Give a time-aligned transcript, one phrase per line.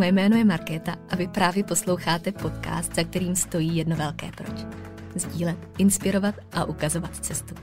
[0.00, 4.66] moje jméno je Markéta a vy právě posloucháte podcast, za kterým stojí jedno velké proč.
[5.14, 7.54] Sdílet, inspirovat a ukazovat cestu.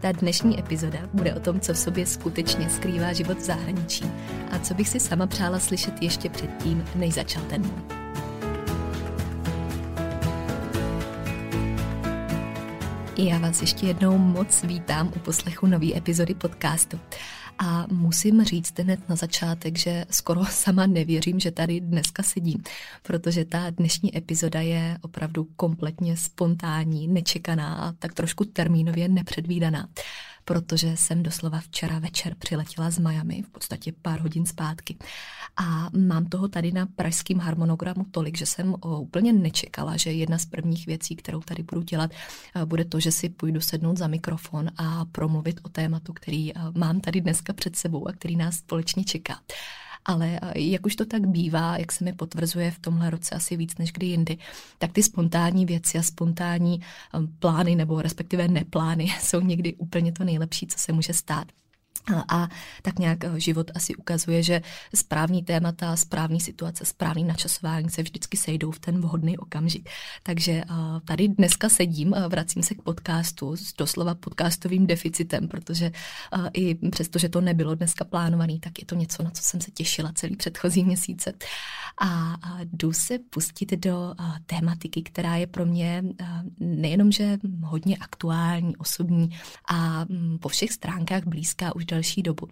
[0.00, 4.04] Ta dnešní epizoda bude o tom, co v sobě skutečně skrývá život v zahraničí
[4.50, 7.82] a co bych si sama přála slyšet ještě předtím, než začal ten můj.
[13.16, 17.00] Já vás ještě jednou moc vítám u poslechu nové epizody podcastu.
[17.62, 22.62] A musím říct hned na začátek, že skoro sama nevěřím, že tady dneska sedím,
[23.02, 29.88] protože ta dnešní epizoda je opravdu kompletně spontánní, nečekaná a tak trošku termínově nepředvídaná
[30.44, 34.96] protože jsem doslova včera večer přiletěla z Miami, v podstatě pár hodin zpátky.
[35.56, 40.46] A mám toho tady na pražském harmonogramu tolik, že jsem úplně nečekala, že jedna z
[40.46, 42.10] prvních věcí, kterou tady budu dělat,
[42.64, 47.20] bude to, že si půjdu sednout za mikrofon a promluvit o tématu, který mám tady
[47.20, 49.40] dneska před sebou a který nás společně čeká
[50.04, 53.56] ale eh, jak už to tak bývá, jak se mi potvrzuje v tomhle roce asi
[53.56, 54.38] víc než kdy jindy,
[54.78, 60.24] tak ty spontánní věci a spontánní eh, plány nebo respektive neplány jsou někdy úplně to
[60.24, 61.46] nejlepší, co se může stát.
[62.28, 62.48] A
[62.82, 64.62] tak nějak eh, život asi ukazuje, že
[64.94, 69.88] správní témata, správní situace, správný načasování se vždycky sejdou v ten vhodný okamžik.
[70.22, 70.64] Takže eh,
[71.04, 77.18] tady dneska sedím, vracím se k podcastu s doslova podcastovým deficitem, protože eh, i přesto,
[77.18, 80.36] že to nebylo dneska plánovaný, tak je to něco, na co jsem se těšila celý
[80.36, 81.32] předchozí měsíce.
[82.02, 84.14] A jdu se pustit do
[84.46, 86.04] tématiky, která je pro mě
[86.60, 89.30] nejenom, že hodně aktuální, osobní
[89.68, 92.48] a mm, po všech stránkách blízká už delší dobu,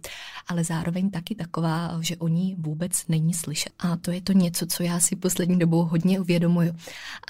[0.47, 3.73] ale zároveň taky taková, že o ní vůbec není slyšet.
[3.79, 6.75] A to je to něco, co já si poslední dobou hodně uvědomuju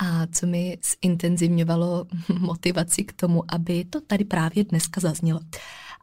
[0.02, 2.08] a co mi zintenzivňovalo
[2.40, 5.40] motivaci k tomu, aby to tady právě dneska zaznělo.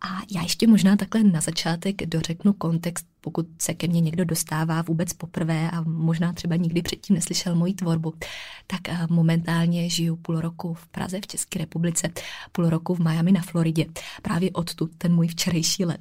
[0.02, 4.82] A já ještě možná takhle na začátek dořeknu kontext, pokud se ke mně někdo dostává
[4.82, 8.14] vůbec poprvé a možná třeba nikdy předtím neslyšel moji tvorbu,
[8.66, 12.08] tak eh, momentálně žiju půl roku v Praze v České republice,
[12.52, 13.86] půl roku v Miami na Floridě.
[14.22, 16.00] Právě odtud ten můj včerejší let.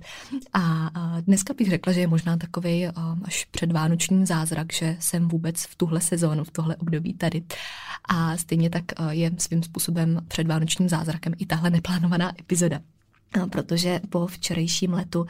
[0.54, 0.90] A
[1.22, 2.92] dneska bych řekla, že je možná takový eh,
[3.24, 7.44] až předvánoční zázrak, že jsem vůbec v tuhle sezónu, v tohle období tady.
[8.10, 12.80] A stejně tak eh, je svým způsobem předvánočním zázrakem i tahle neplánovaná epizoda
[13.52, 15.28] protože po včerejším letu uh,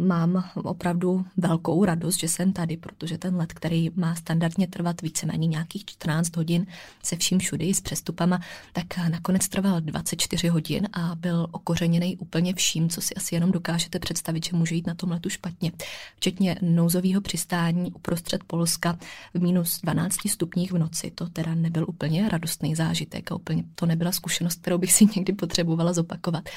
[0.00, 5.46] mám opravdu velkou radost, že jsem tady, protože ten let, který má standardně trvat víceméně
[5.46, 6.66] nějakých 14 hodin
[7.02, 8.40] se vším všude i s přestupama,
[8.72, 13.98] tak nakonec trval 24 hodin a byl okořeněný úplně vším, co si asi jenom dokážete
[13.98, 15.72] představit, že může jít na tom letu špatně.
[16.16, 18.98] Včetně nouzového přistání uprostřed Polska
[19.34, 21.10] v minus 12 stupních v noci.
[21.10, 25.32] To teda nebyl úplně radostný zážitek a úplně to nebyla zkušenost, kterou bych si někdy
[25.32, 26.48] potřebovala zopakovat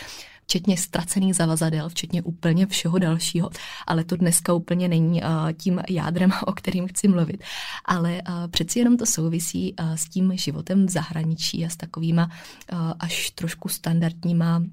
[0.43, 3.49] včetně ztracených zavazadel, včetně úplně všeho dalšího.
[3.87, 7.43] Ale to dneska úplně není uh, tím jádrem, o kterým chci mluvit.
[7.85, 12.29] Ale uh, přeci jenom to souvisí uh, s tím životem v zahraničí a s takovýma
[12.99, 14.63] až trošku standardníma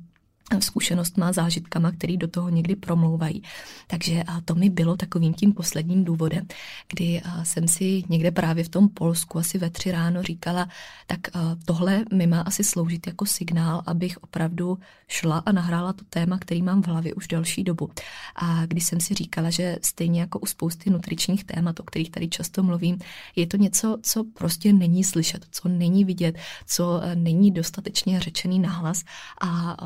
[0.60, 3.42] zkušenost má zážitkama, který do toho někdy promlouvají.
[3.86, 6.46] Takže a to mi bylo takovým tím posledním důvodem,
[6.92, 10.68] kdy jsem si někde právě v tom Polsku asi ve tři ráno říkala,
[11.06, 11.20] tak
[11.64, 16.62] tohle mi má asi sloužit jako signál, abych opravdu šla a nahrála to téma, který
[16.62, 17.90] mám v hlavě už delší dobu.
[18.36, 22.28] A když jsem si říkala, že stejně jako u spousty nutričních témat, o kterých tady
[22.28, 22.98] často mluvím,
[23.36, 29.04] je to něco, co prostě není slyšet, co není vidět, co není dostatečně řečený nahlas
[29.40, 29.76] a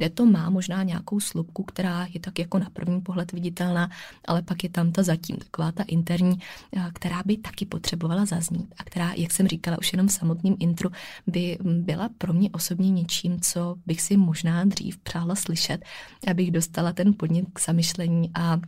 [0.00, 3.90] kde to má možná nějakou slupku, která je tak jako na první pohled viditelná,
[4.24, 6.38] ale pak je tam ta zatím, taková ta interní,
[6.76, 10.56] eh, která by taky potřebovala zaznít a která, jak jsem říkala už jenom v samotném
[10.58, 10.90] intru,
[11.26, 15.84] by byla pro mě osobně něčím, co bych si možná dřív přála slyšet,
[16.30, 18.58] abych dostala ten podnět k zamyšlení a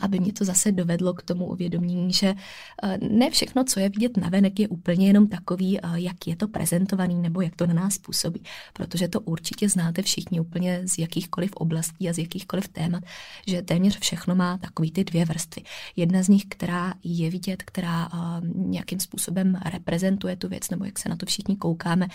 [0.00, 2.34] aby mě to zase dovedlo k tomu uvědomění, že
[2.82, 6.48] eh, ne všechno, co je vidět navenek, je úplně jenom takový, eh, jak je to
[6.48, 8.42] prezentovaný nebo jak to na nás působí.
[8.72, 13.04] Protože to určitě znáte všichni úplně z jakýchkoliv oblastí a z jakýchkoliv témat,
[13.46, 15.62] že téměř všechno má takový ty dvě vrstvy.
[15.96, 18.18] Jedna z nich, která je vidět, která eh,
[18.54, 22.08] nějakým způsobem reprezentuje tu věc, nebo jak se na to všichni koukáme.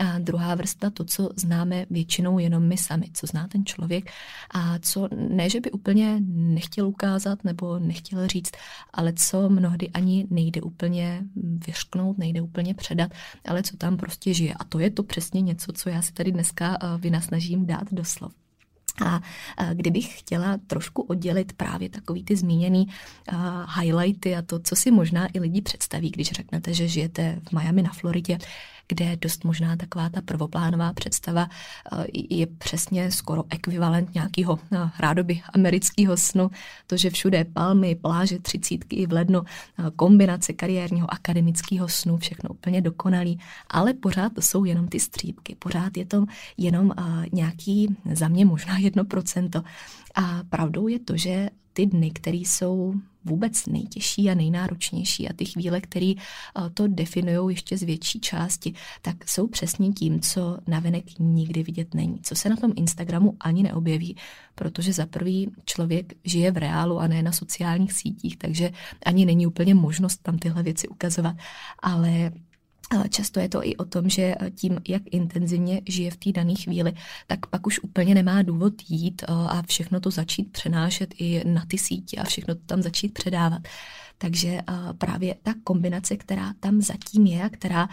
[0.00, 4.10] A druhá vrstva, to, co známe většinou jenom my sami, co zná ten člověk
[4.54, 8.50] a co ne, že by úplně nechtěl ukázat, ukázat nebo nechtěl říct,
[8.92, 11.22] ale co mnohdy ani nejde úplně
[11.66, 13.10] vyřknout, nejde úplně předat,
[13.48, 14.54] ale co tam prostě žije.
[14.54, 18.32] A to je to přesně něco, co já si tady dneska vynasnažím dát do slov.
[19.04, 19.20] A
[19.74, 22.86] kdybych chtěla trošku oddělit právě takový ty zmíněný
[23.80, 27.82] highlighty a to, co si možná i lidi představí, když řeknete, že žijete v Miami
[27.82, 28.38] na Floridě,
[28.88, 31.48] kde dost možná taková ta prvoplánová představa
[31.92, 36.50] eh, je přesně skoro ekvivalent nějakého eh, rádoby amerického snu.
[36.86, 42.50] To, že všude palmy, pláže, třicítky i v lednu, eh, kombinace kariérního akademického snu, všechno
[42.50, 43.38] úplně dokonalý,
[43.70, 46.24] ale pořád to jsou jenom ty střípky, pořád je to
[46.56, 46.92] jenom
[47.32, 49.62] nějaký, za mě možná jedno procento.
[50.14, 55.44] A pravdou je to, že ty dny, které jsou vůbec nejtěžší a nejnáročnější a ty
[55.44, 61.04] chvíle, které eh, to definují ještě z větší části, tak jsou přesně tím, co navenek
[61.18, 64.16] nikdy vidět není, co se na tom Instagramu ani neobjeví,
[64.54, 68.70] protože za prvý člověk žije v reálu a ne na sociálních sítích, takže
[69.06, 71.36] ani není úplně možnost tam tyhle věci ukazovat,
[71.82, 72.32] ale
[73.10, 76.92] Často je to i o tom, že tím, jak intenzivně žije v té dané chvíli,
[77.26, 81.78] tak pak už úplně nemá důvod jít a všechno to začít přenášet i na ty
[81.78, 83.62] sítě a všechno to tam začít předávat.
[84.22, 84.60] Takže
[84.98, 87.88] právě ta kombinace, která tam zatím je a která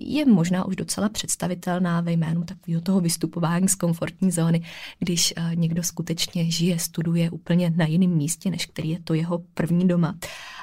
[0.00, 4.62] je možná už docela představitelná ve jménu takového toho vystupování z komfortní zóny,
[4.98, 9.88] když někdo skutečně žije, studuje úplně na jiném místě, než který je to jeho první
[9.88, 10.14] doma.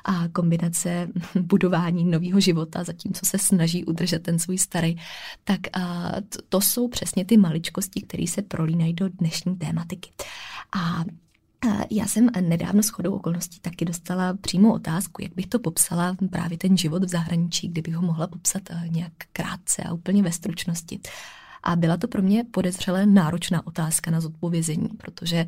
[0.06, 1.08] A kombinace
[1.42, 4.96] budování nového života, zatímco se snaží udržet ten svůj starý,
[5.44, 5.60] tak
[6.50, 10.10] to jsou přesně ty maličkosti, které se prolínají do dnešní tématiky.
[10.76, 11.04] A
[11.92, 16.58] já jsem nedávno s chodou okolností taky dostala přímou otázku, jak bych to popsala právě
[16.58, 21.00] ten život v zahraničí, kdybych ho mohla popsat eh, nějak krátce a úplně ve stručnosti.
[21.64, 25.46] A byla to pro mě podezřelé náročná otázka na zodpovězení, protože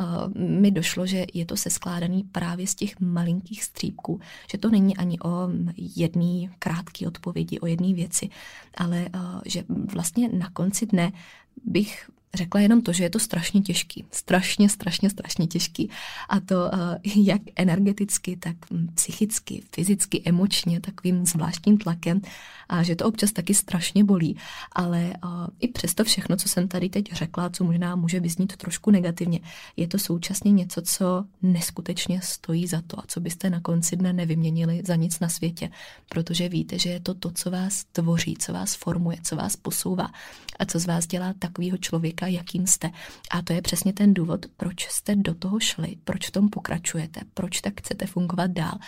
[0.00, 0.06] uh,
[0.48, 4.20] mi došlo, že je to seskládaný právě z těch malinkých střípků,
[4.50, 5.48] že to není ani o
[5.96, 8.28] jedné krátké odpovědi, o jedné věci,
[8.76, 11.12] ale uh, že vlastně na konci dne
[11.64, 14.04] bych řekla jenom to, že je to strašně těžký.
[14.10, 15.90] Strašně, strašně, strašně těžký.
[16.28, 22.20] A to eh, jak energeticky, tak hm, psychicky, fyzicky, emočně, takovým zvláštním tlakem.
[22.68, 24.36] A že to občas taky strašně bolí.
[24.72, 25.28] Ale eh,
[25.60, 29.40] i přesto všechno, co jsem tady teď řekla, co možná může vyznít trošku negativně,
[29.76, 34.12] je to současně něco, co neskutečně stojí za to a co byste na konci dne
[34.12, 35.70] nevyměnili za nic na světě.
[36.08, 40.10] Protože víte, že je to to, co vás tvoří, co vás formuje, co vás posouvá
[40.58, 42.90] a co z vás dělá takového člověka, člověka, jakým jste.
[43.30, 47.20] A to je přesně ten důvod, proč jste do toho šli, proč v tom pokračujete,
[47.34, 48.78] proč tak chcete fungovat dál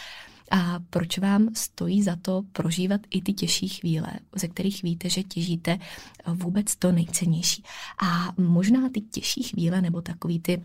[0.51, 5.23] a proč vám stojí za to prožívat i ty těžší chvíle, ze kterých víte, že
[5.23, 5.79] těžíte
[6.27, 7.63] vůbec to nejcennější.
[8.03, 10.63] A možná ty těžší chvíle nebo takový ty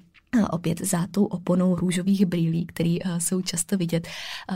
[0.51, 4.07] opět za tou oponou růžových brýlí, které jsou často vidět,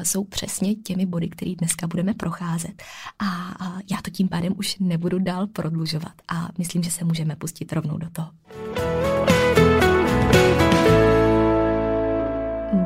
[0.03, 2.83] jsou přesně těmi body, které dneska budeme procházet.
[3.19, 3.53] A
[3.91, 7.97] já to tím pádem už nebudu dál prodlužovat a myslím, že se můžeme pustit rovnou
[7.97, 8.29] do toho.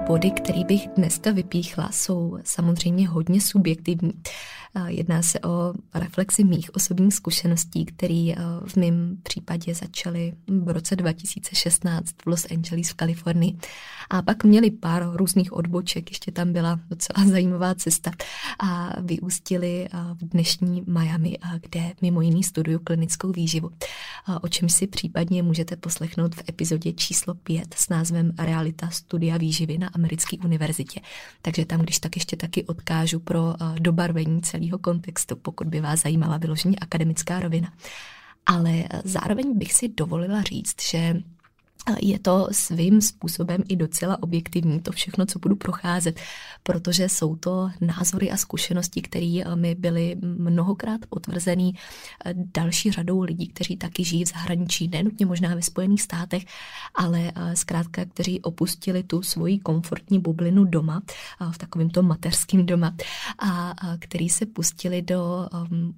[0.07, 4.13] Body, který bych dneska vypíchla, jsou samozřejmě hodně subjektivní.
[4.87, 8.33] Jedná se o reflexy mých osobních zkušeností, které
[8.67, 13.57] v mém případě začaly v roce 2016 v Los Angeles v Kalifornii.
[14.09, 18.11] A pak měli pár různých odboček, ještě tam byla docela zajímavá cesta
[18.59, 23.69] a vyústili v dnešní Miami, kde mimo jiný studuju klinickou výživu.
[24.41, 29.77] O čem si případně můžete poslechnout v epizodě číslo 5 s názvem Realita studia výživy
[29.77, 30.99] na americké univerzitě.
[31.41, 36.37] Takže tam, když tak ještě taky odkážu pro dobarvení celého kontextu, pokud by vás zajímala
[36.37, 37.73] vyložení akademická rovina.
[38.45, 41.21] Ale zároveň bych si dovolila říct, že
[42.01, 46.19] je to svým způsobem i docela objektivní, to všechno, co budu procházet,
[46.63, 51.75] protože jsou to názory a zkušenosti, které eh, mi byly mnohokrát potvrzený
[52.25, 56.45] eh, další řadou lidí, kteří taky žijí v zahraničí, nenutně možná ve Spojených státech,
[56.95, 61.01] ale eh, zkrátka, kteří opustili tu svoji komfortní bublinu doma,
[61.51, 62.95] v takovém tom mateřském doma,
[63.39, 65.49] a který se pustili do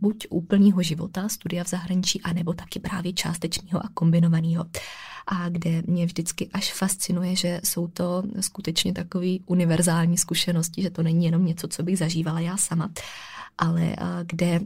[0.02, 4.66] buď úplného života, studia v zahraničí, anebo taky právě částečného a kombinovaného.
[5.28, 11.04] A kde mě vždycky až fascinuje, že jsou to skutečně takové univerzální zkušenosti, že to
[11.04, 12.90] není jenom něco, co bych zažívala já sama,
[13.58, 13.96] ale
[14.26, 14.60] kde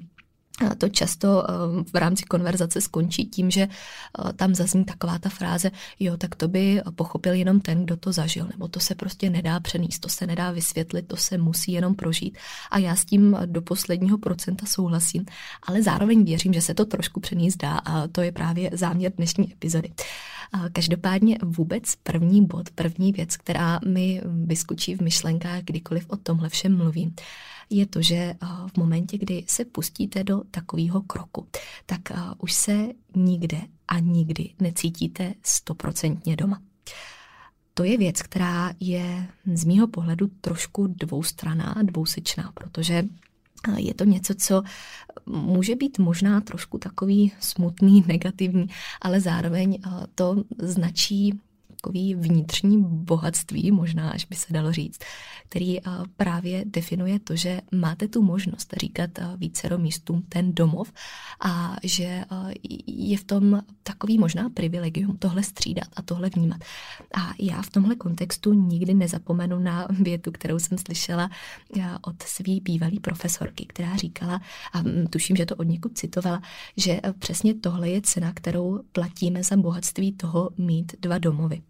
[0.78, 1.44] to často
[1.94, 3.68] v rámci konverzace skončí tím, že
[4.36, 8.48] tam zazní taková ta fráze, jo, tak to by pochopil jenom ten, kdo to zažil,
[8.52, 12.38] nebo to se prostě nedá přenést, to se nedá vysvětlit, to se musí jenom prožít.
[12.72, 15.26] A já s tím do posledního procenta souhlasím,
[15.68, 19.54] ale zároveň věřím, že se to trošku přenést dá a to je právě záměr dnešní
[19.54, 19.90] epizody.
[20.74, 26.78] Každopádně vůbec první bod, první věc, která mi vyskočí v myšlenkách, kdykoliv o tomhle všem
[26.78, 27.16] mluvím,
[27.70, 28.36] je to, že
[28.74, 31.48] v momentě, kdy se pustíte do takového kroku,
[31.86, 32.02] tak
[32.38, 36.62] už se nikde a nikdy necítíte stoprocentně doma.
[37.74, 43.04] To je věc, která je z mýho pohledu trošku dvoustraná, dvousečná, protože
[43.78, 44.64] je to něco, co
[45.26, 48.68] může být možná trošku takový smutný, negativní,
[49.02, 49.80] ale zároveň
[50.16, 51.40] to značí
[51.84, 55.00] takový vnitřní bohatství, možná až by se dalo říct,
[55.50, 55.78] který
[56.18, 60.94] právě definuje to, že máte tu možnost říkat vícero místům ten domov
[61.46, 62.26] a že
[62.88, 66.62] je v tom takový možná privilegium tohle střídat a tohle vnímat.
[67.16, 71.30] A já v tomhle kontextu nikdy nezapomenu na větu, kterou jsem slyšela
[72.02, 74.42] od své bývalé profesorky, která říkala,
[74.74, 76.42] a tuším, že to od někud citovala,
[76.78, 81.62] že přesně tohle je cena, kterou platíme za bohatství toho mít dva domovy.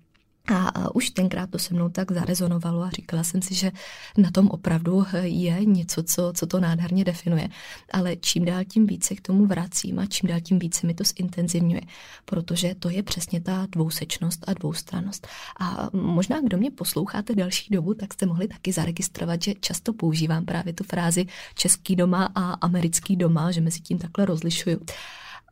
[0.47, 3.71] A už tenkrát to se mnou tak zarezonovalo a říkala jsem si, že
[4.17, 7.49] na tom opravdu je něco, co, co to nádherně definuje.
[7.93, 11.03] Ale čím dál tím více k tomu vracím a čím dál tím více mi to
[11.03, 11.81] zintenzivňuje,
[12.25, 15.27] protože to je přesně ta dvousečnost a dvoustranost.
[15.59, 20.45] A možná, kdo mě posloucháte další dobu, tak jste mohli taky zaregistrovat, že často používám
[20.45, 24.79] právě tu frázi český doma a americký doma, že mezi tím takhle rozlišuju.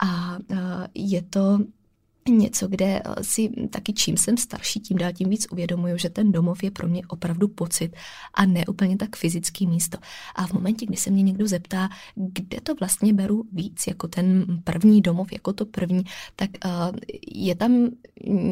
[0.04, 0.38] A
[0.96, 1.60] je to
[2.30, 6.32] něco, kde eh, si taky čím jsem starší, tím dál tím víc uvědomuju, že ten
[6.32, 7.96] domov je pro mě opravdu pocit
[8.34, 9.98] a ne úplně tak fyzický místo.
[10.36, 14.46] A v momentě, kdy se mě někdo zeptá, kde to vlastně beru víc, jako ten
[14.64, 16.04] první domov, jako to první,
[16.36, 16.98] tak uh,
[17.32, 17.90] je tam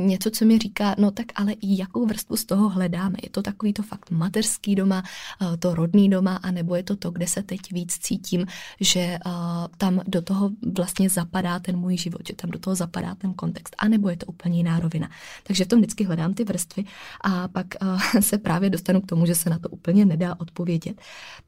[0.05, 3.17] něco, co mi říká, no tak ale i jakou vrstvu z toho hledáme.
[3.23, 5.03] Je to takový to fakt mateřský doma,
[5.41, 8.45] uh, to rodný doma, anebo je to to, kde se teď víc cítím,
[8.79, 9.31] že uh,
[9.77, 13.58] tam do toho vlastně zapadá ten můj život, že tam do toho zapadá ten kontext
[13.59, 15.09] kontext, anebo je to úplně jiná rovina.
[15.43, 16.83] Takže v tom vždycky hledám ty vrstvy
[17.21, 21.01] a pak uh, se právě dostanu k tomu, že se na to úplně nedá odpovědět.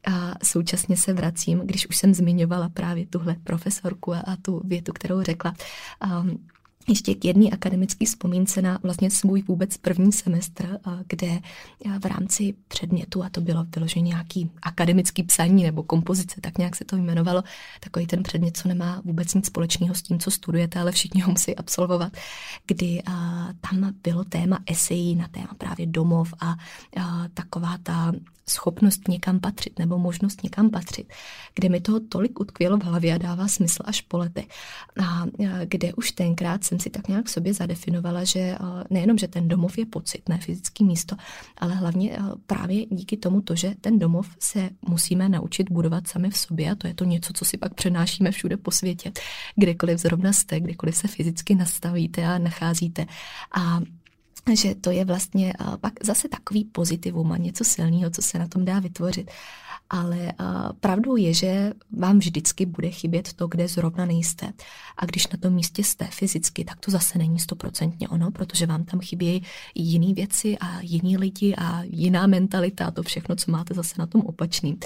[0.07, 4.93] A současně se vracím, když už jsem zmiňovala právě tuhle profesorku a, a tu větu,
[4.93, 5.53] kterou řekla.
[6.03, 6.39] Um,
[6.91, 11.39] ještě k jedné akademické vzpomínce na vlastně svůj vůbec první semestr, kde
[11.99, 16.85] v rámci předmětu, a to bylo vyloženě nějaký akademický psaní nebo kompozice, tak nějak se
[16.85, 17.43] to jmenovalo,
[17.79, 21.31] takový ten předmět, co nemá vůbec nic společného s tím, co studujete, ale všichni ho
[21.31, 22.13] musí absolvovat,
[22.67, 23.03] kdy
[23.61, 26.55] tam bylo téma esejí na téma právě domov a,
[26.97, 28.11] a taková ta
[28.49, 31.13] schopnost někam patřit nebo možnost někam patřit,
[31.55, 34.47] kde mi toho tolik utkvělo v hlavě a dává smysl až po letech.
[35.03, 35.25] A
[35.65, 38.57] kde už tenkrát jsem si tak nějak sobě zadefinovala, že
[38.89, 41.15] nejenom, že ten domov je pocit, ne fyzické místo,
[41.57, 46.37] ale hlavně právě díky tomu to, že ten domov se musíme naučit budovat sami v
[46.37, 49.11] sobě a to je to něco, co si pak přenášíme všude po světě,
[49.55, 53.05] kdekoliv zrovna jste, kdekoliv se fyzicky nastavíte a nacházíte.
[53.57, 53.79] A
[54.53, 58.65] že to je vlastně pak zase takový pozitivum a něco silného, co se na tom
[58.65, 59.31] dá vytvořit.
[59.89, 60.33] Ale
[60.79, 64.53] pravdou je, že vám vždycky bude chybět to, kde zrovna nejste.
[64.97, 68.83] A když na tom místě jste fyzicky, tak to zase není stoprocentně ono, protože vám
[68.83, 69.43] tam chybějí
[69.75, 74.05] jiné věci a jiní lidi a jiná mentalita a to všechno, co máte zase na
[74.07, 74.77] tom opačným.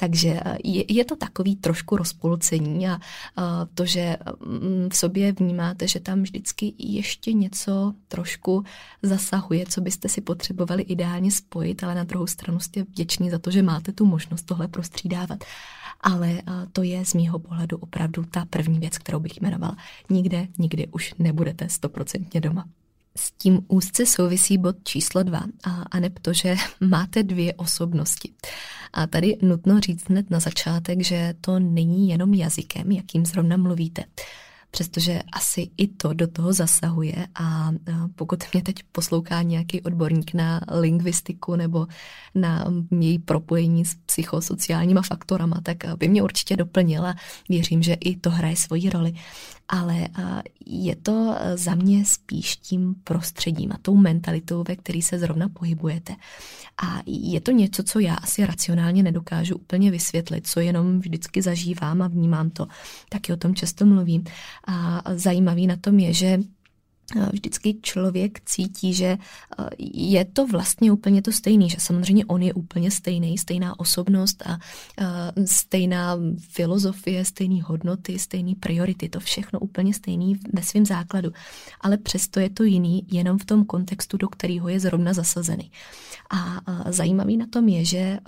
[0.00, 2.98] Takže eh, je, je to takový trošku rozpolcení a,
[3.36, 8.64] a to, že mm, v sobě vnímáte, že tam vždycky ještě něco trošku
[9.02, 13.50] zasahuje, co byste si potřebovali ideálně spojit, ale na druhou stranu jste vděční za to,
[13.50, 15.44] že máte tu možnost tohle prostřídávat.
[16.00, 19.76] Ale eh, to je z mýho pohledu opravdu ta první věc, kterou bych jmenovala.
[20.10, 22.64] Nikde, nikdy už nebudete stoprocentně doma.
[23.18, 28.32] S tím úzce souvisí bod číslo dva, a, a ne to, že máte dvě osobnosti.
[28.92, 34.04] A tady nutno říct hned na začátek, že to není jenom jazykem, jakým zrovna mluvíte
[34.70, 37.72] přestože asi i to do toho zasahuje a
[38.14, 41.86] pokud mě teď poslouchá nějaký odborník na lingvistiku nebo
[42.34, 42.64] na
[43.00, 47.14] její propojení s psychosociálníma faktorama, tak by mě určitě doplnila.
[47.48, 49.14] Věřím, že i to hraje svoji roli
[49.68, 50.08] ale
[50.66, 56.16] je to za mě spíš tím prostředím a tou mentalitou, ve který se zrovna pohybujete.
[56.82, 62.02] A je to něco, co já asi racionálně nedokážu úplně vysvětlit, co jenom vždycky zažívám
[62.02, 62.66] a vnímám to.
[63.08, 64.24] Taky o tom často mluvím.
[64.70, 66.38] A zajímavý na tom je, že
[67.32, 69.18] vždycky člověk cítí, že
[69.78, 74.58] je to vlastně úplně to stejný, že samozřejmě on je úplně stejný, stejná osobnost a
[75.44, 81.32] stejná filozofie, stejné hodnoty, stejné priority, to všechno úplně stejný ve svém základu.
[81.80, 85.70] Ale přesto je to jiný jenom v tom kontextu, do kterého je zrovna zasazený.
[86.30, 86.60] A
[86.92, 88.18] zajímavý na tom je, že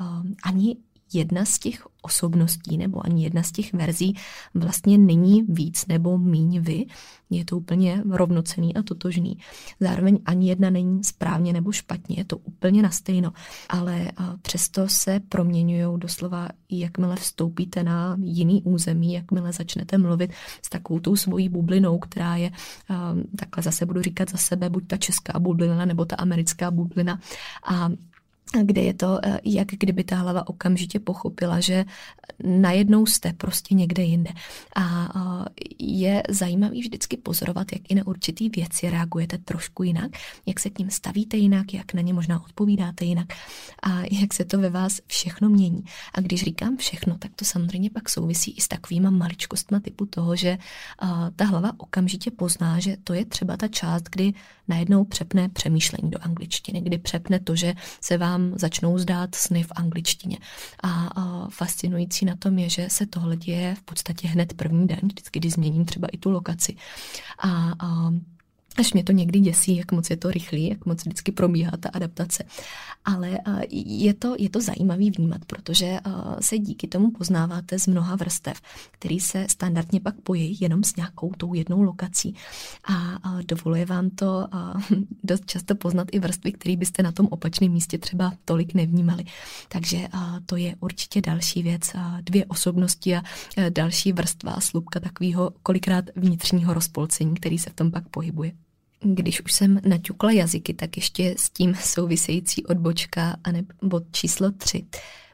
[0.45, 0.77] ani
[1.13, 4.17] jedna z těch osobností nebo ani jedna z těch verzí
[4.55, 6.87] vlastně není víc nebo míň vy.
[7.31, 9.39] Je to úplně rovnocený a totožný.
[9.81, 13.33] Zároveň ani jedna není správně nebo špatně, je to úplně na stejno.
[13.69, 21.01] Ale přesto se proměňují doslova, jakmile vstoupíte na jiný území, jakmile začnete mluvit s takovou
[21.01, 22.51] tou svojí bublinou, která je,
[23.37, 27.21] takhle zase budu říkat za sebe, buď ta česká bublina nebo ta americká bublina.
[27.67, 27.91] A
[28.63, 31.85] kde je to, eh, jak kdyby ta hlava okamžitě pochopila, že
[32.45, 34.31] najednou jste prostě někde jinde.
[34.77, 35.09] A
[35.79, 40.11] je zajímavý vždycky pozorovat, jak i na určitý věci reagujete trošku jinak,
[40.47, 43.27] jak se k ním stavíte jinak, jak na ně možná odpovídáte jinak
[43.83, 45.85] a jak se to ve vás všechno mění.
[46.15, 50.37] A když říkám všechno, tak to samozřejmě pak souvisí i s takovýma maličkostma typu toho,
[50.37, 50.59] že
[51.37, 54.33] ta hlava okamžitě pozná, že to je třeba ta část, kdy
[54.71, 59.73] najednou přepne přemýšlení do angličtiny, kdy přepne to, že se vám začnou zdát sny v
[59.75, 60.39] angličtině.
[60.83, 65.39] A, fascinující na tom je, že se tohle děje v podstatě hned první den, vždycky,
[65.41, 66.77] když změním třeba i tu lokaci.
[67.43, 67.73] A
[68.77, 71.89] Až mě to někdy děsí, jak moc je to rychlý, jak moc vždycky probíhá ta
[71.89, 72.45] adaptace.
[73.05, 73.39] Ale
[73.87, 75.99] je to, je to zajímavý vnímat, protože
[76.41, 78.61] se díky tomu poznáváte z mnoha vrstev,
[78.91, 82.35] který se standardně pak pojí jenom s nějakou tou jednou lokací.
[82.89, 84.47] A dovoluje vám to
[85.25, 89.25] dost často poznat i vrstvy, které byste na tom opačném místě třeba tolik nevnímali.
[89.69, 90.09] Takže
[90.47, 91.93] to je určitě další věc.
[92.21, 93.23] Dvě osobnosti a
[93.69, 98.53] další vrstva a slupka takového kolikrát vnitřního rozpolcení, který se v tom pak pohybuje.
[99.03, 103.37] Když už jsem naťukla jazyky, tak ještě s tím související odbočka
[103.83, 104.85] bod číslo tři.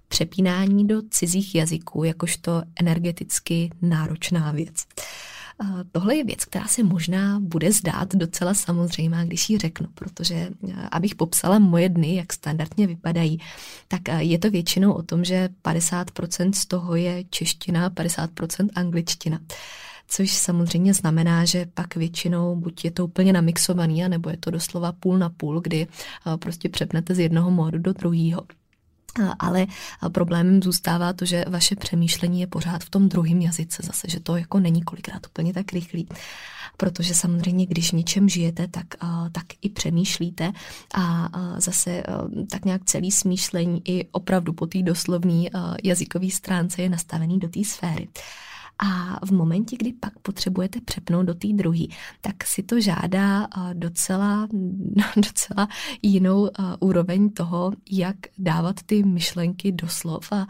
[0.09, 4.85] Přepínání do cizích jazyků jakožto energeticky náročná věc.
[5.93, 10.49] Tohle je věc, která se možná bude zdát docela samozřejmá, když ji řeknu, protože
[10.91, 13.41] abych popsala moje dny, jak standardně vypadají,
[13.89, 19.41] tak je to většinou o tom, že 50% z toho je čeština, 50% angličtina
[20.09, 24.93] což samozřejmě znamená, že pak většinou buď je to úplně namixovaný, nebo je to doslova
[24.93, 25.87] půl na půl, kdy
[26.37, 28.43] prostě přepnete z jednoho módu do druhého.
[29.39, 29.67] Ale
[30.13, 34.37] problémem zůstává to, že vaše přemýšlení je pořád v tom druhém jazyce zase, že to
[34.37, 36.09] jako není kolikrát úplně tak rychlý.
[36.77, 38.87] Protože samozřejmě, když něčem žijete, tak,
[39.33, 40.53] tak i přemýšlíte
[40.95, 41.29] a
[41.61, 42.03] zase
[42.51, 45.45] tak nějak celý smýšlení i opravdu po té doslovné
[45.85, 48.09] jazykové stránce je nastavený do té sféry.
[48.79, 51.85] A v momentě, kdy pak potřebujete přepnout do té druhé,
[52.21, 54.49] tak si to žádá docela,
[55.17, 55.69] docela
[56.03, 60.47] jinou úroveň toho, jak dávat ty myšlenky do slov a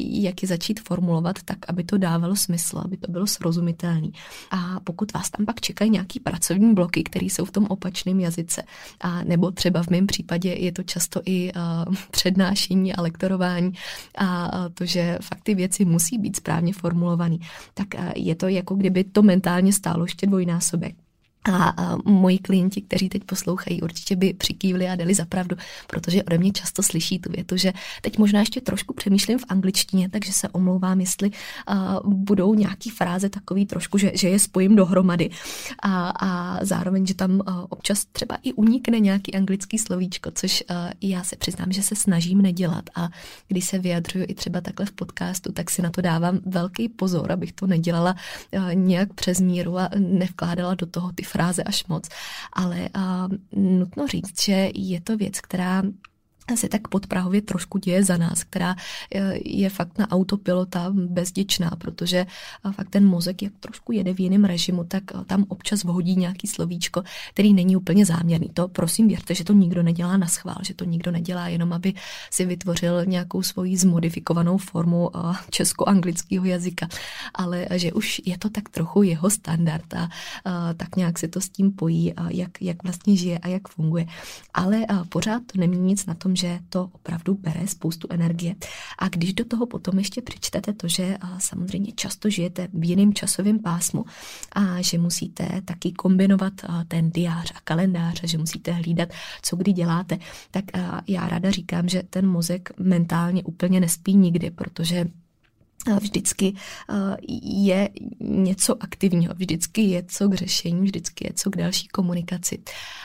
[0.00, 4.08] jak je začít formulovat tak, aby to dávalo smysl, aby to bylo srozumitelné.
[4.50, 8.62] A pokud vás tam pak čekají nějaký pracovní bloky, které jsou v tom opačném jazyce,
[9.00, 11.52] a nebo třeba v mém případě je to často i
[12.10, 13.72] přednášení a lektorování
[14.18, 17.36] a to, že fakt ty věci musí být správně formulované,
[17.74, 21.03] tak eh, je to jako kdyby to mentálně stálo ještě dvojnásobek.
[21.52, 26.52] A moji klienti, kteří teď poslouchají, určitě by přikývli a dali zapravdu, protože ode mě
[26.52, 31.00] často slyší tu větu, že teď možná ještě trošku přemýšlím v angličtině, takže se omlouvám,
[31.00, 35.30] jestli uh, budou nějaký fráze takový trošku, že, že je spojím dohromady.
[35.82, 40.76] A, a zároveň, že tam uh, občas třeba i unikne nějaký anglický slovíčko, což uh,
[41.00, 42.84] já se přiznám, že se snažím nedělat.
[42.94, 43.08] A
[43.48, 47.32] když se vyjadřuju i třeba takhle v podcastu, tak si na to dávám velký pozor,
[47.32, 48.14] abych to nedělala
[48.52, 52.08] uh, nějak přes míru a nevkládala do toho ty fráze až moc,
[52.52, 53.26] ale uh,
[53.58, 55.82] nutno říct, že je to věc, která
[56.54, 58.76] se tak podprahově trošku děje za nás, která
[59.14, 64.20] eh, je fakt na autopilota bezděčná, protože eh, fakt ten mozek, jak trošku jede v
[64.20, 68.48] jiném režimu, tak eh, tam občas vhodí nějaký slovíčko, který není úplně záměrný.
[68.54, 71.94] To prosím věřte, že to nikdo nedělá na schvál, že to nikdo nedělá jenom, aby
[72.30, 75.10] si vytvořil nějakou svoji zmodifikovanou formu
[75.50, 76.88] česko-anglického jazyka,
[77.34, 80.08] ale že už je to tak trochu jeho standard a
[80.76, 84.06] tak nějak se to s tím pojí, jak, jak vlastně žije a jak funguje.
[84.54, 88.54] Ale pořád to nemění nic na tom, že to opravdu bere spoustu energie.
[88.98, 93.58] A když do toho potom ještě přečtete to, že samozřejmě často žijete v jiném časovém
[93.58, 94.04] pásmu
[94.52, 96.52] a že musíte taky kombinovat
[96.88, 99.08] ten diář a kalendář a že musíte hlídat,
[99.42, 100.18] co kdy děláte,
[100.50, 100.64] tak
[101.08, 105.04] já ráda říkám, že ten mozek mentálně úplně nespí nikdy, protože
[106.00, 106.54] vždycky
[107.42, 112.58] je něco aktivního, vždycky je co k řešení, vždycky je co k další komunikaci.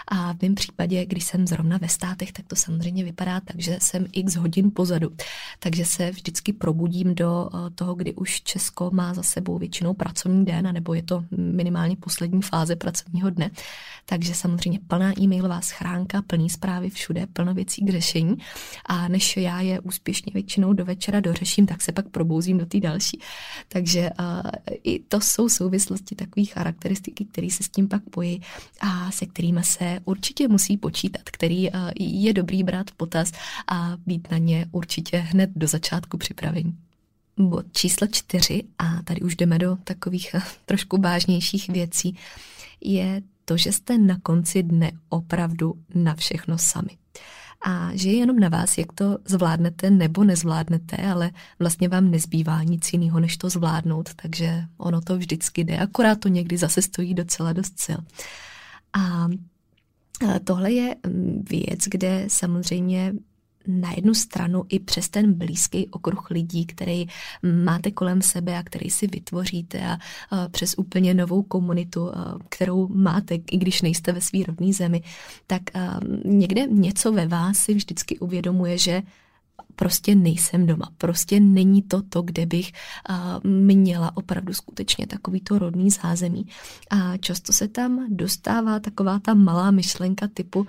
[0.07, 3.77] A v mém případě, když jsem zrovna ve státech, tak to samozřejmě vypadá tak, že
[3.81, 5.11] jsem x hodin pozadu.
[5.59, 10.73] Takže se vždycky probudím do toho, kdy už Česko má za sebou většinou pracovní den,
[10.73, 13.51] nebo je to minimálně poslední fáze pracovního dne.
[14.05, 18.37] Takže samozřejmě plná e-mailová schránka, plný zprávy všude, plno věcí k řešení.
[18.85, 22.79] A než já je úspěšně většinou do večera dořeším, tak se pak probouzím do té
[22.79, 23.19] další.
[23.67, 24.41] Takže uh,
[24.83, 28.41] i to jsou souvislosti takových charakteristiky, které se s tím pak pojí
[28.79, 33.31] a se kterými se určitě musí počítat, který uh, je dobrý brát v potaz
[33.67, 36.77] a být na ně určitě hned do začátku připravení.
[37.37, 42.17] Bod číslo čtyři, a tady už jdeme do takových trošku vážnějších věcí,
[42.81, 46.97] je to, že jste na konci dne opravdu na všechno sami
[47.65, 52.63] a že je jenom na vás, jak to zvládnete nebo nezvládnete, ale vlastně vám nezbývá
[52.63, 57.13] nic jiného, než to zvládnout, takže ono to vždycky jde, akorát to někdy zase stojí
[57.13, 57.99] docela dost sil.
[58.93, 59.27] A
[60.43, 63.13] tohle je mm, věc, kde samozřejmě
[63.67, 67.05] na jednu stranu i přes ten blízký okruh lidí, který
[67.63, 69.97] máte kolem sebe a který si vytvoříte a,
[70.47, 72.11] přes úplně novou komunitu,
[72.49, 75.01] kterou máte, i když nejste ve své rodné zemi,
[75.47, 75.61] tak
[76.25, 79.01] někde něco ve vás si vždycky uvědomuje, že
[79.75, 80.89] prostě nejsem doma.
[80.97, 82.71] Prostě není to to, kde bych
[83.43, 86.45] měla opravdu skutečně takový to rodný zázemí.
[86.89, 90.67] A často se tam dostává taková ta malá myšlenka typu,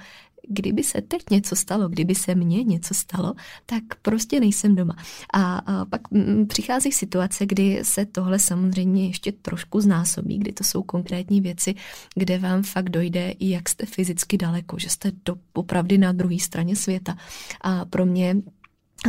[0.51, 3.35] kdyby se teď něco stalo, kdyby se mně něco stalo,
[3.67, 4.97] tak prostě nejsem doma.
[5.35, 6.01] A, pak
[6.49, 11.75] přichází situace, kdy se tohle samozřejmě ještě trošku znásobí, kdy to jsou konkrétní věci,
[12.15, 16.77] kde vám fakt dojde, jak jste fyzicky daleko, že jste do, opravdu na druhé straně
[16.77, 17.17] světa.
[17.61, 18.37] A pro mě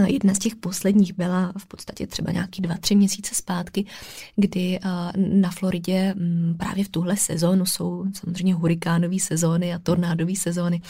[0.07, 3.85] Jedna z těch posledních byla v podstatě třeba nějaký dva, tři měsíce zpátky,
[4.35, 4.79] kdy
[5.15, 10.81] na Floridě mm, právě v tuhle sezónu jsou samozřejmě hurikánové sezóny a tornádové sezóny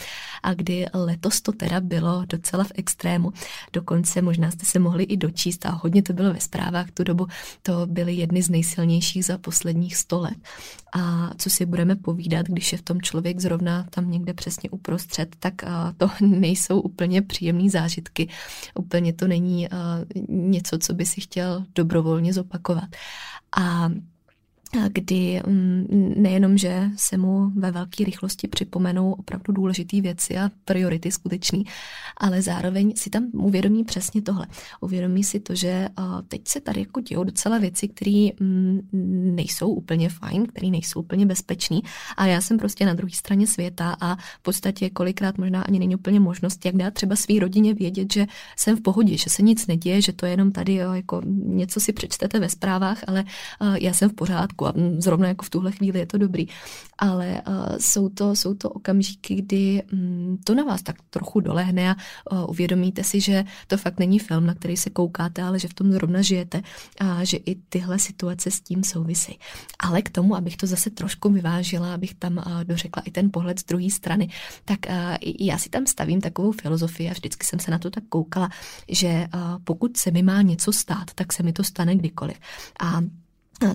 [0.42, 3.32] a kdy letos to teda bylo docela v extrému.
[3.72, 7.26] Dokonce možná jste se mohli i dočíst a hodně to bylo ve zprávách tu dobu,
[7.62, 10.38] to byly jedny z nejsilnějších za posledních sto let.
[10.94, 15.36] A co si budeme povídat, když je v tom člověk zrovna tam někde přesně uprostřed,
[15.38, 15.54] tak
[15.96, 18.28] to nejsou úplně příjemné zážitky
[18.92, 19.78] úplně to není uh,
[20.28, 22.88] něco, co by si chtěl dobrovolně zopakovat.
[23.56, 23.88] A
[24.88, 31.12] kdy mm, nejenom, že se mu ve velké rychlosti připomenou opravdu důležité věci a priority
[31.12, 31.64] skutečný,
[32.16, 34.46] ale zároveň si tam uvědomí přesně tohle.
[34.80, 35.88] Uvědomí si to, že
[36.28, 38.88] teď se tady jako dějou docela věci, které mm,
[39.36, 41.80] nejsou úplně fajn, které nejsou úplně bezpečné
[42.16, 45.96] a já jsem prostě na druhé straně světa a v podstatě kolikrát možná ani není
[45.96, 49.66] úplně možnost, jak dát třeba svý rodině vědět, že jsem v pohodě, že se nic
[49.66, 53.24] neděje, že to je jenom tady jo, jako něco si přečtete ve zprávách, ale
[53.80, 56.46] já jsem v pořádku pořádku a zrovna jako v tuhle chvíli je to dobrý.
[56.98, 61.90] Ale uh, jsou, to, jsou to okamžiky, kdy um, to na vás tak trochu dolehne
[61.90, 61.96] a
[62.30, 65.74] uh, uvědomíte si, že to fakt není film, na který se koukáte, ale že v
[65.74, 66.62] tom zrovna žijete
[67.00, 69.38] a že i tyhle situace s tím souvisí.
[69.78, 73.58] Ale k tomu, abych to zase trošku vyvážila, abych tam uh, dořekla i ten pohled
[73.58, 74.28] z druhé strany,
[74.64, 74.94] tak uh,
[75.40, 78.48] já si tam stavím takovou filozofii a vždycky jsem se na to tak koukala,
[78.88, 82.36] že uh, pokud se mi má něco stát, tak se mi to stane kdykoliv.
[82.80, 83.02] A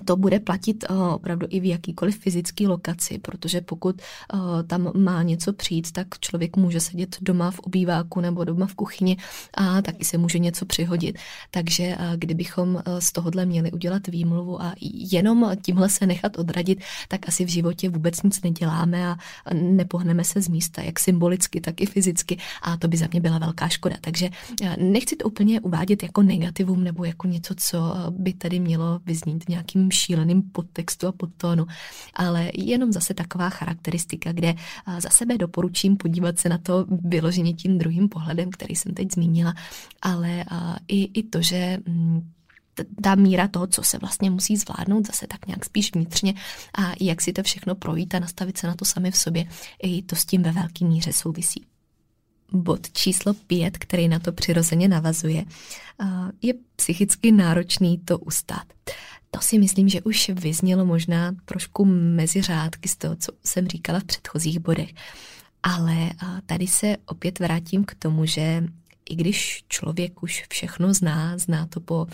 [0.04, 4.02] to bude platit uh, opravdu i v jakýkoliv fyzické lokaci, protože pokud
[4.34, 8.74] uh, tam má něco přijít, tak člověk může sedět doma v obýváku nebo doma v
[8.74, 9.16] kuchyni
[9.54, 11.18] a taky se může něco přihodit.
[11.50, 14.74] Takže kdybychom z tohohle měli udělat výmluvu a
[15.12, 19.16] jenom tímhle se nechat odradit, tak asi v životě vůbec nic neděláme a
[19.54, 23.38] nepohneme se z místa, jak symbolicky, tak i fyzicky a to by za mě byla
[23.38, 23.96] velká škoda.
[24.00, 24.30] Takže
[24.78, 29.48] nechci to úplně uvádět jako negativum nebo jako něco, co by tady mělo vyznít v
[29.48, 31.66] nějakým nějakým šíleným podtextu a podtónu,
[32.14, 34.54] ale jenom zase taková charakteristika, kde
[34.98, 39.54] za sebe doporučím podívat se na to vyloženě tím druhým pohledem, který jsem teď zmínila,
[40.02, 40.44] ale
[40.88, 42.30] i, i to, že mm,
[43.02, 46.34] ta míra toho, co se vlastně musí zvládnout, zase tak nějak spíš vnitřně
[46.78, 49.44] a jak si to všechno projít a nastavit se na to sami v sobě,
[49.82, 51.64] i to s tím ve velké míře souvisí.
[52.52, 55.44] Bod číslo pět, který na to přirozeně navazuje,
[56.42, 58.64] je psychicky náročný to ustát.
[59.30, 64.00] To si myslím, že už vyznělo možná trošku mezi řádky z toho, co jsem říkala
[64.00, 64.90] v předchozích bodech.
[65.62, 66.10] Ale
[66.46, 68.64] tady se opět vrátím k tomu, že
[69.10, 72.06] i když člověk už všechno zná, zná to po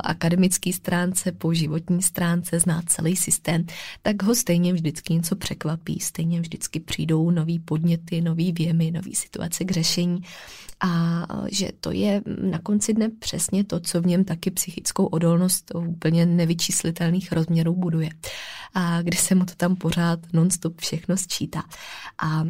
[0.00, 3.66] akademické stránce, po životní stránce, zná celý systém,
[4.02, 9.64] tak ho stejně vždycky něco překvapí, stejně vždycky přijdou nový podněty, nový věmy, nový situace
[9.64, 10.22] k řešení
[10.80, 15.72] a že to je na konci dne přesně to, co v něm taky psychickou odolnost
[15.74, 18.10] úplně nevyčíslitelných rozměrů buduje.
[18.74, 21.62] A kdy se mu to tam pořád nonstop všechno sčítá.
[22.22, 22.44] A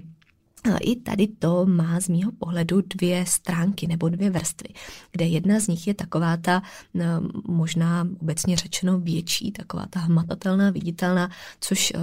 [0.80, 4.68] i tady to má z mýho pohledu dvě stránky nebo dvě vrstvy,
[5.12, 6.62] kde jedna z nich je taková ta
[6.94, 7.04] no,
[7.48, 11.98] možná obecně řečeno větší, taková ta hmatatelná, viditelná, což eh,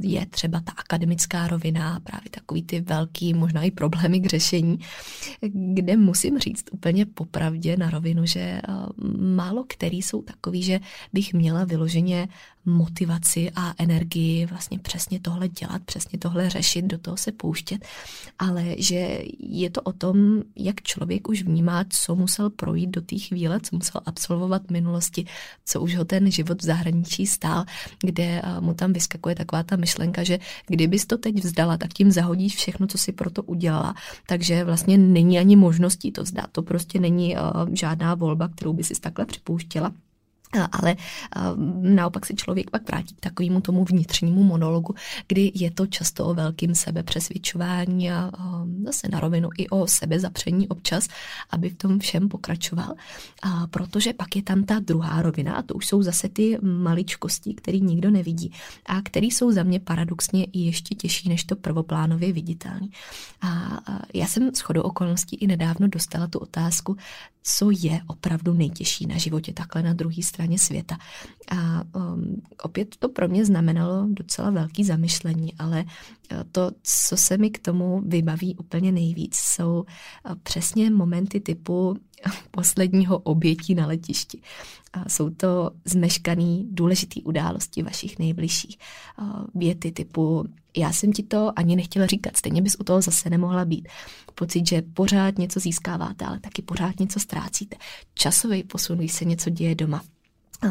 [0.00, 4.78] je třeba ta akademická rovina, právě takový ty velký, možná i problémy k řešení,
[5.52, 8.62] kde musím říct úplně popravdě na rovinu, že eh,
[9.18, 10.80] málo který jsou takový, že
[11.12, 12.28] bych měla vyloženě
[12.66, 17.84] motivaci a energii vlastně přesně tohle dělat, přesně tohle řešit, do toho se pouštět,
[18.38, 23.18] ale že je to o tom, jak člověk už vnímá, co musel projít do té
[23.18, 25.26] chvíle, co musel absolvovat v minulosti,
[25.64, 27.64] co už ho ten život v zahraničí stál,
[28.00, 32.56] kde mu tam vyskakuje taková ta myšlenka, že kdybys to teď vzdala, tak tím zahodíš
[32.56, 33.94] všechno, co si pro to udělala.
[34.26, 36.46] Takže vlastně není ani možností to vzdát.
[36.52, 37.36] To prostě není
[37.72, 39.92] žádná volba, kterou by si takhle připouštěla
[40.72, 40.96] ale
[41.80, 44.94] naopak se člověk pak vrátí k takovému tomu vnitřnímu monologu,
[45.26, 48.30] kdy je to často o velkým sebepřesvědčování a
[48.84, 51.08] zase na rovinu i o sebezapření občas,
[51.50, 52.94] aby v tom všem pokračoval.
[53.42, 57.54] A protože pak je tam ta druhá rovina a to už jsou zase ty maličkosti,
[57.54, 58.52] které nikdo nevidí
[58.86, 62.88] a které jsou za mě paradoxně i ještě těžší než to prvoplánově viditelné.
[63.40, 63.80] A
[64.14, 66.96] já jsem s chodou okolností i nedávno dostala tu otázku,
[67.48, 70.98] co je opravdu nejtěžší na životě takhle na druhé straně světa.
[71.48, 77.38] A um, opět to pro mě znamenalo docela velký zamyšlení, ale uh, to, co se
[77.38, 81.96] mi k tomu vybaví úplně nejvíc, jsou uh, přesně momenty typu
[82.50, 84.40] posledního obětí na letišti.
[84.92, 88.78] A jsou to zmeškané důležité události vašich nejbližších.
[89.54, 90.44] Věty typu
[90.76, 93.88] já jsem ti to ani nechtěla říkat, stejně bys u toho zase nemohla být.
[94.34, 97.76] Pocit, že pořád něco získáváte, ale taky pořád něco ztrácíte.
[98.14, 100.02] Časový posun, když se něco děje doma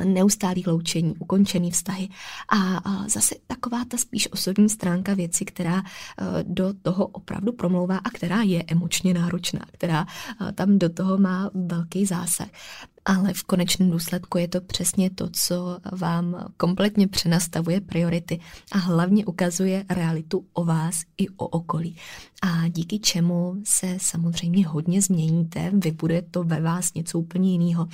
[0.03, 2.09] neustálý loučení, ukončený vztahy.
[2.51, 5.83] A, zase taková ta spíš osobní stránka věci, která e,
[6.43, 10.05] do toho opravdu promlouvá a která je emočně náročná, která
[10.49, 12.47] e, tam do toho má velký zásah
[13.05, 18.39] ale v konečném důsledku je to přesně to, co vám kompletně přenastavuje priority
[18.71, 21.97] a hlavně ukazuje realitu o vás i o okolí.
[22.41, 27.87] A díky čemu se samozřejmě hodně změníte, vybude to ve vás něco úplně jiného.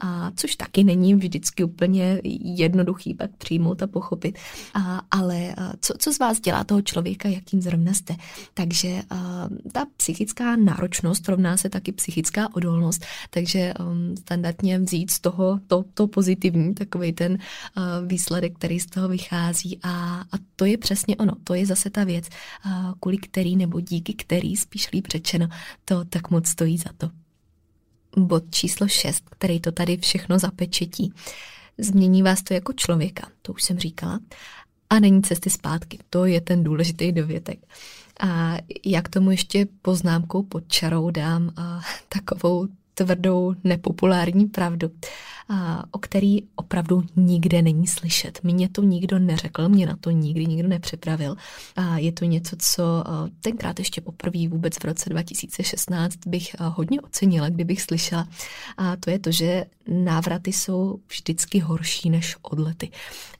[0.00, 4.38] A což taky není vždycky úplně jednoduchý pak přijmout a pochopit.
[4.74, 8.16] A, ale co, co z vás dělá toho člověka, jakým zrovna jste.
[8.54, 15.20] Takže a, ta psychická náročnost rovná se taky psychická odolnost, takže um, standardně vzít z
[15.20, 20.64] toho to, to pozitivní, takový ten uh, výsledek, který z toho vychází a, a to
[20.64, 22.28] je přesně ono, to je zase ta věc,
[22.66, 25.48] uh, kvůli který nebo díky který, spíš líp řečeno,
[25.84, 27.10] to tak moc stojí za to.
[28.16, 31.12] Bod číslo 6, který to tady všechno zapečetí.
[31.78, 34.20] Změní vás to jako člověka, to už jsem říkala,
[34.90, 35.98] a není cesty zpátky.
[36.10, 37.58] To je ten důležitý dovětek.
[38.20, 44.90] A jak tomu ještě poznámkou pod čarou dám a takovou tvrdou, nepopulární pravdu,
[45.48, 48.40] a, o který opravdu nikde není slyšet.
[48.42, 51.36] Mně to nikdo neřekl, mě na to nikdy nikdo nepřipravil.
[51.76, 53.04] A je to něco, co
[53.40, 58.28] tenkrát ještě poprvé vůbec v roce 2016 bych hodně ocenila, kdybych slyšela.
[58.76, 62.90] A to je to, že návraty jsou vždycky horší než odlety.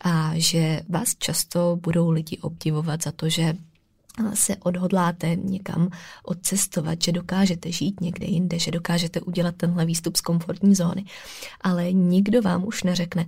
[0.01, 3.55] A že vás často budou lidi obdivovat za to, že
[4.35, 5.89] se odhodláte někam
[6.25, 11.05] odcestovat, že dokážete žít někde jinde, že dokážete udělat tenhle výstup z komfortní zóny.
[11.61, 13.27] Ale nikdo vám už neřekne,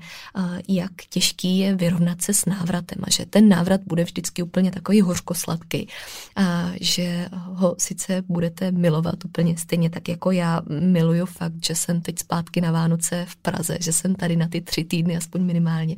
[0.68, 5.00] jak těžký je vyrovnat se s návratem a že ten návrat bude vždycky úplně takový
[5.00, 5.88] hořkosladký.
[6.36, 12.00] A že ho sice budete milovat úplně stejně tak, jako já miluju fakt, že jsem
[12.00, 15.96] teď zpátky na Vánoce v Praze, že jsem tady na ty tři týdny aspoň minimálně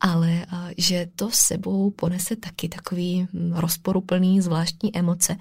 [0.00, 0.46] ale
[0.78, 5.36] že to sebou ponese taky takový hm, rozporuplný zvláštní emoce,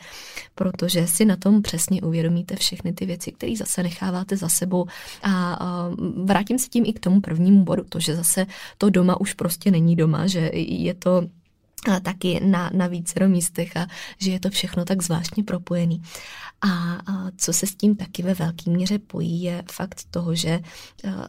[0.56, 4.86] protože si na tom přesně uvědomíte všechny ty věci, které zase necháváte za sebou.
[5.24, 5.60] A
[6.24, 8.46] vrátím se tím i k tomu prvnímu bodu, to, že zase
[8.78, 11.22] to doma už prostě není doma, že je to
[11.92, 16.02] a taky na, na vícero místech a že je to všechno tak zvláštně propojený.
[16.62, 20.60] A, a co se s tím taky ve velké míře pojí, je fakt toho, že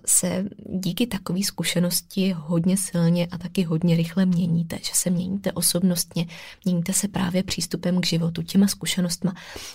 [0.07, 6.27] se díky takové zkušenosti hodně silně a taky hodně rychle měníte, že se měníte osobnostně,
[6.65, 9.35] měníte se právě přístupem k životu, těma zkušenostma,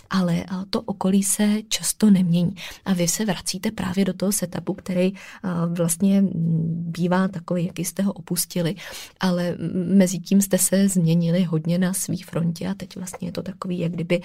[0.10, 2.56] ale to okolí se často nemění.
[2.86, 5.14] A vy se vracíte právě do toho setupu, který
[5.68, 6.24] vlastně
[6.72, 8.76] bývá takový, jaký jste ho opustili,
[9.20, 13.44] ale mezi tím jste se změnili hodně na svý frontě a teď vlastně je to
[13.44, 14.22] takový, jak kdyby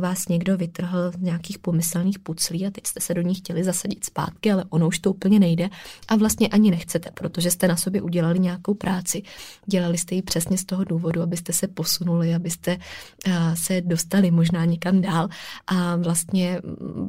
[0.00, 4.04] vás někdo vytrhl z nějakých pomyslných puclí a teď jste se do ní chtěli zasadit
[4.04, 5.68] zpátky, ale ono už to úplně nejde
[6.08, 9.22] a vlastně ani nechcete, protože jste na sobě udělali nějakou práci.
[9.66, 12.78] Dělali jste ji přesně z toho důvodu, abyste se posunuli, abyste
[13.54, 15.28] se dostali možná někam dál
[15.66, 16.60] a vlastně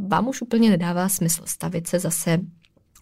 [0.07, 2.39] vám už úplně nedává smysl stavit se zase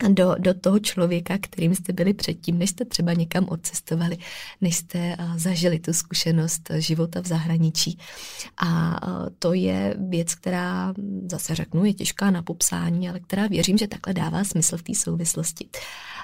[0.10, 4.18] do, do toho člověka, kterým jste byli předtím, než jste třeba někam odcestovali,
[4.62, 7.98] než jste uh, zažili tu zkušenost života v zahraničí.
[8.58, 10.94] A uh, to je věc, která,
[11.32, 14.96] zase řeknu, je těžká na popsání, ale která věřím, že takhle dává smysl v té
[14.96, 15.70] souvislosti.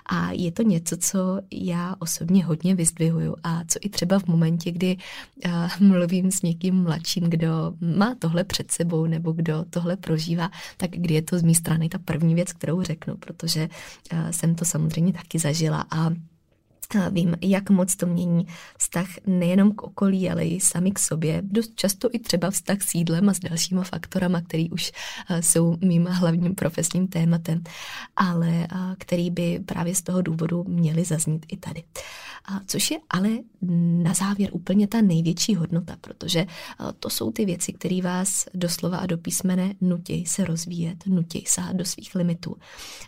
[0.10, 3.36] A je to něco, co já osobně hodně vyzdvihuju.
[3.44, 4.98] A co i třeba v momentě, kdy
[5.46, 5.52] uh,
[5.88, 11.14] mluvím s někým mladším, kdo má tohle před sebou nebo kdo tohle prožívá, tak kdy
[11.14, 13.70] je to z mé strany ta první věc, kterou řeknu, protože
[14.14, 15.86] uh, jsem to samozřejmě taky zažila.
[15.92, 16.10] A
[17.12, 18.48] Vím, jak moc to mění
[18.78, 21.42] vztah nejenom k okolí, ale i sami k sobě.
[21.46, 24.92] Dost často i třeba vztah s jídlem a s dalšíma faktorama, který už
[25.40, 27.64] jsou mým hlavním profesním tématem,
[28.16, 31.84] ale který by právě z toho důvodu měli zaznít i tady.
[32.68, 33.30] Což je ale
[34.04, 36.46] na závěr úplně ta největší hodnota, protože
[37.00, 41.76] to jsou ty věci, které vás doslova a do písmene nutějí se rozvíjet, nutějí sahat
[41.76, 42.56] do svých limitů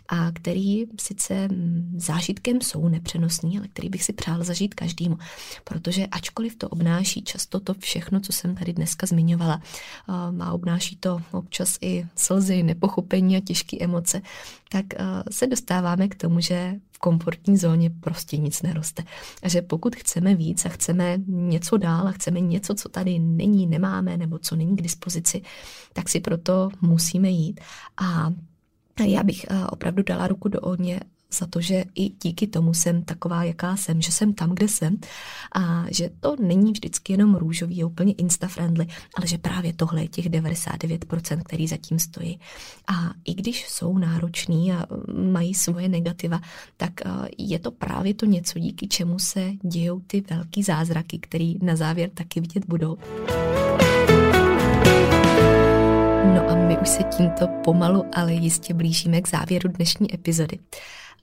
[0.08, 1.48] a který sice
[1.96, 5.18] zážitkem jsou nepřenosný, ale který bych si přál zažít každému.
[5.64, 9.62] Protože ačkoliv to obnáší často to všechno, co jsem tady dneska zmiňovala,
[10.30, 14.22] má obnáší to občas i slzy, nepochopení a těžké emoce,
[14.68, 14.84] tak
[15.30, 19.02] se dostáváme k tomu, že v komfortní zóně prostě nic neroste.
[19.42, 23.66] A že pokud chceme víc a chceme něco dál a chceme něco, co tady není,
[23.66, 25.42] nemáme nebo co není k dispozici,
[25.92, 27.60] tak si proto musíme jít.
[28.02, 28.32] A
[29.04, 31.00] já bych opravdu dala ruku do ohně
[31.32, 34.96] za to, že i díky tomu jsem taková, jaká jsem, že jsem tam, kde jsem
[35.54, 40.08] a že to není vždycky jenom růžový a úplně insta-friendly, ale že právě tohle je
[40.08, 42.40] těch 99%, který zatím stojí.
[42.88, 44.86] A i když jsou nároční a
[45.32, 46.40] mají svoje negativa,
[46.76, 46.92] tak
[47.38, 52.10] je to právě to něco, díky čemu se dějou ty velký zázraky, který na závěr
[52.14, 52.96] taky vidět budou.
[56.34, 60.58] No a my už se tímto pomalu, ale jistě blížíme k závěru dnešní epizody.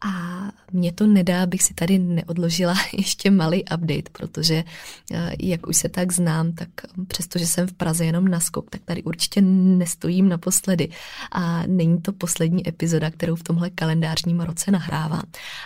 [0.02, 4.64] A mě to nedá, abych si tady neodložila ještě malý update, protože
[5.12, 6.70] eh, jak už se tak znám, tak
[7.08, 10.90] přestože jsem v Praze jenom na skok, tak tady určitě nestojím naposledy.
[11.32, 15.24] A není to poslední epizoda, kterou v tomhle kalendářním roce nahrávám.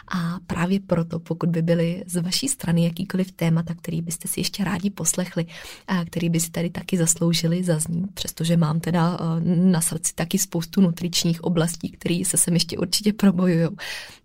[0.08, 4.64] A právě proto, pokud by byly z vaší strany jakýkoliv témata, který byste si ještě
[4.64, 5.46] rádi poslechli
[5.88, 10.38] a který by si tady taky zasloužili zaznít, přestože mám teda eh, na srdci taky
[10.38, 13.68] spoustu nutričních oblastí, které se sem ještě určitě probojují,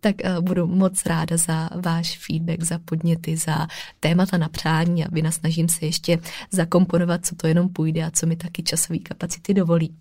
[0.07, 3.67] tak uh, budu moc ráda za váš feedback, za podněty, za
[4.01, 6.19] témata na přání a vynasnažím se ještě
[6.51, 9.95] zakomponovat, co to jenom půjde a co mi taky časové kapacity dovolí.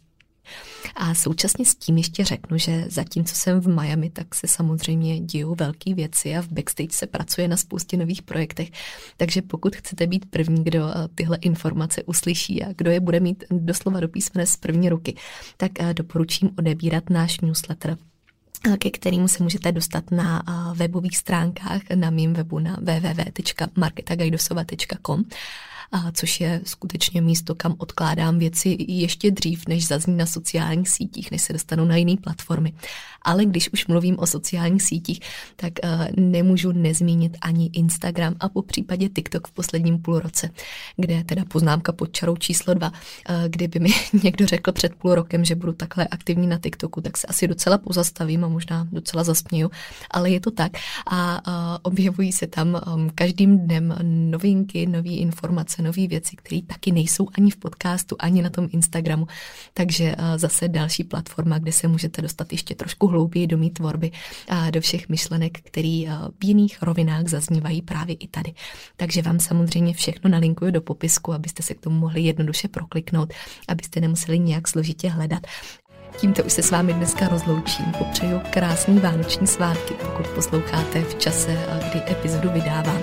[0.95, 5.55] A současně s tím ještě řeknu, že zatímco jsem v Miami, tak se samozřejmě dějou
[5.55, 8.69] velké věci a v backstage se pracuje na spoustě nových projektech.
[9.17, 13.43] Takže pokud chcete být první, kdo eh, tyhle informace uslyší a kdo je bude mít
[13.51, 15.15] doslova do písmene z první ruky,
[15.57, 17.97] tak eh, doporučím odebírat náš newsletter
[18.79, 25.23] ke kterému se můžete dostat na webových stránkách na mým webu na www.marketagajdosova.com
[26.13, 31.41] což je skutečně místo, kam odkládám věci ještě dřív, než zazní na sociálních sítích, než
[31.41, 32.73] se dostanou na jiné platformy.
[33.21, 35.19] Ale když už mluvím o sociálních sítích,
[35.55, 40.49] tak uh, nemůžu nezmínit ani Instagram a po případě TikTok v posledním půlroce,
[40.97, 43.89] kde teda poznámka pod čarou číslo dva, uh, kdyby mi
[44.23, 47.77] někdo řekl před půl rokem, že budu takhle aktivní na TikToku, tak se asi docela
[47.77, 49.71] pozastavím a možná docela zasměju,
[50.11, 50.71] ale je to tak
[51.07, 53.95] a uh, objevují se tam um, každým dnem
[54.31, 59.27] novinky, nové informace, nové věci, které taky nejsou ani v podcastu, ani na tom Instagramu.
[59.73, 64.11] Takže zase další platforma, kde se můžete dostat ještě trošku hlouběji do mý tvorby
[64.47, 66.05] a do všech myšlenek, které
[66.41, 68.53] v jiných rovinách zaznívají právě i tady.
[68.97, 73.33] Takže vám samozřejmě všechno nalinkuju do popisku, abyste se k tomu mohli jednoduše prokliknout,
[73.67, 75.47] abyste nemuseli nějak složitě hledat.
[76.17, 77.85] Tímto už se s vámi dneska rozloučím.
[77.97, 81.57] Popřeju krásný vánoční svátky, pokud posloucháte v čase,
[81.91, 83.01] kdy epizodu vydávám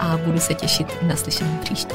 [0.00, 1.94] a budu se těšit na slyšení příště.